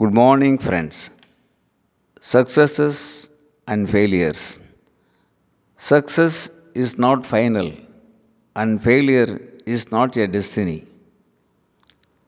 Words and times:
Good 0.00 0.14
morning, 0.14 0.56
friends. 0.56 1.10
Successes 2.22 3.28
and 3.66 3.86
failures. 3.94 4.58
Success 5.76 6.48
is 6.72 6.96
not 6.96 7.26
final, 7.26 7.70
and 8.56 8.82
failure 8.82 9.42
is 9.66 9.92
not 9.92 10.16
a 10.16 10.26
destiny. 10.26 10.86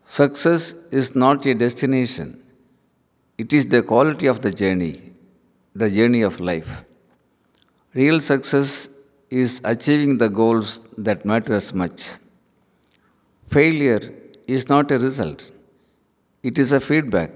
Success 0.04 0.74
is 0.90 1.14
not 1.16 1.46
a 1.46 1.54
destination, 1.54 2.42
it 3.38 3.54
is 3.54 3.66
the 3.68 3.82
quality 3.82 4.26
of 4.26 4.42
the 4.42 4.50
journey, 4.50 5.00
the 5.74 5.88
journey 5.88 6.20
of 6.20 6.40
life. 6.40 6.84
Real 7.94 8.20
success 8.20 8.90
is 9.30 9.62
achieving 9.64 10.18
the 10.18 10.28
goals 10.28 10.80
that 10.98 11.24
matter 11.24 11.54
as 11.54 11.72
much. 11.72 12.04
Failure 13.46 14.02
is 14.46 14.68
not 14.68 14.90
a 14.90 14.98
result, 14.98 15.50
it 16.42 16.58
is 16.58 16.74
a 16.74 16.80
feedback. 16.90 17.30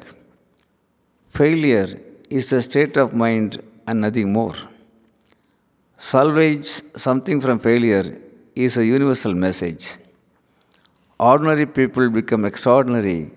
Failure 1.37 1.88
is 2.30 2.51
a 2.55 2.62
state 2.62 2.97
of 2.97 3.12
mind 3.12 3.62
and 3.87 4.01
nothing 4.01 4.33
more. 4.33 4.55
Salvage 5.98 6.69
something 7.05 7.42
from 7.42 7.59
failure 7.59 8.06
is 8.55 8.78
a 8.78 8.84
universal 8.87 9.34
message. 9.34 9.84
Ordinary 11.20 11.66
people 11.66 12.09
become 12.09 12.47
extraordinary 12.47 13.33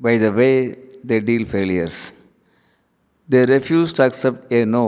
by 0.00 0.16
the 0.16 0.32
way 0.32 0.76
they 1.04 1.20
deal 1.20 1.44
failures. 1.44 2.14
They 3.28 3.44
refuse 3.44 3.92
to 3.94 4.04
accept 4.06 4.50
a 4.50 4.64
no 4.64 4.86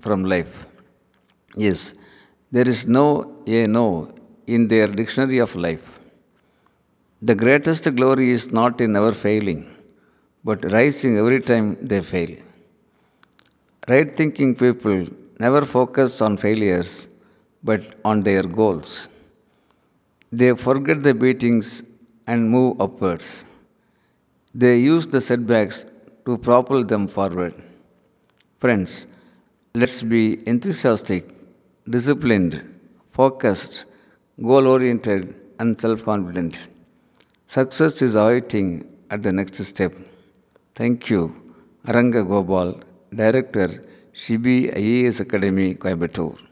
from 0.00 0.22
life. 0.24 0.66
Yes, 1.56 1.94
there 2.52 2.68
is 2.74 2.86
no 2.86 3.06
a 3.46 3.66
no 3.66 4.14
in 4.46 4.68
their 4.68 4.86
dictionary 4.86 5.38
of 5.38 5.56
life. 5.56 5.98
The 7.20 7.34
greatest 7.34 7.92
glory 7.96 8.30
is 8.30 8.52
not 8.52 8.80
in 8.80 8.92
never 8.92 9.10
failing, 9.10 9.62
but 10.48 10.64
rising 10.72 11.14
every 11.22 11.40
time 11.50 11.66
they 11.90 12.00
fail. 12.10 12.32
Right 13.90 14.10
thinking 14.18 14.50
people 14.62 14.98
never 15.44 15.62
focus 15.76 16.20
on 16.26 16.36
failures, 16.36 17.08
but 17.68 17.82
on 18.04 18.22
their 18.28 18.42
goals. 18.42 18.90
They 20.30 20.50
forget 20.54 21.02
the 21.02 21.14
beatings 21.22 21.68
and 22.26 22.50
move 22.50 22.80
upwards. 22.80 23.44
They 24.54 24.74
use 24.78 25.06
the 25.06 25.20
setbacks 25.20 25.84
to 26.26 26.36
propel 26.38 26.84
them 26.92 27.06
forward. 27.08 27.54
Friends, 28.58 29.06
let's 29.74 30.02
be 30.02 30.22
enthusiastic, 30.46 31.24
disciplined, 31.96 32.54
focused, 33.18 33.84
goal 34.50 34.66
oriented, 34.66 35.34
and 35.58 35.80
self 35.80 36.04
confident. 36.04 36.68
Success 37.46 38.02
is 38.02 38.14
awaiting 38.16 38.70
at 39.10 39.22
the 39.22 39.32
next 39.32 39.62
step. 39.72 39.94
Thank 40.78 41.10
you, 41.10 41.22
Aranga 41.88 42.22
Gopal, 42.24 42.78
Director, 43.12 43.66
Shibi 44.12 44.72
IAS 44.72 45.18
Academy, 45.18 45.74
Coimbatore. 45.74 46.47